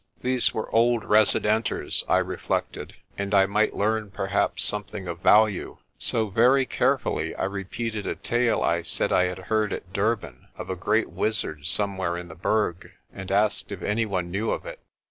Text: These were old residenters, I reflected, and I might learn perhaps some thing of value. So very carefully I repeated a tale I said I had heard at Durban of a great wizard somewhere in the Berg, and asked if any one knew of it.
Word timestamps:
These 0.21 0.51
were 0.51 0.67
old 0.75 1.03
residenters, 1.03 2.03
I 2.09 2.17
reflected, 2.17 2.95
and 3.19 3.35
I 3.35 3.45
might 3.45 3.75
learn 3.75 4.09
perhaps 4.09 4.63
some 4.63 4.83
thing 4.83 5.07
of 5.07 5.19
value. 5.19 5.77
So 5.99 6.29
very 6.31 6.65
carefully 6.65 7.35
I 7.35 7.43
repeated 7.43 8.07
a 8.07 8.15
tale 8.15 8.63
I 8.63 8.81
said 8.81 9.11
I 9.11 9.25
had 9.25 9.37
heard 9.37 9.71
at 9.71 9.93
Durban 9.93 10.47
of 10.57 10.71
a 10.71 10.75
great 10.75 11.11
wizard 11.11 11.67
somewhere 11.67 12.17
in 12.17 12.29
the 12.29 12.33
Berg, 12.35 12.93
and 13.13 13.29
asked 13.31 13.71
if 13.71 13.83
any 13.83 14.07
one 14.07 14.31
knew 14.31 14.49
of 14.49 14.65
it. 14.65 14.79